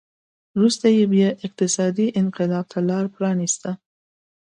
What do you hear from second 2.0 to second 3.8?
انقلاب ته لار پرانېسته